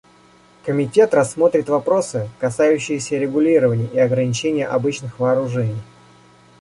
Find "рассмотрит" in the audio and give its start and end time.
1.13-1.69